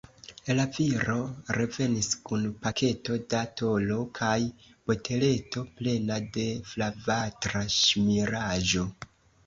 [0.59, 1.17] La viro
[1.57, 8.93] revenis kun paketo da tolo kaj boteleto plena de flavatra ŝmiraĵo.